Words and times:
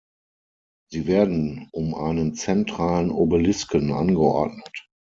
Sie 0.89 1.05
werden 1.05 1.69
um 1.73 1.93
einen 1.93 2.33
zentralen 2.33 3.11
Obelisken 3.11 3.91
angeordnet. 3.93 4.89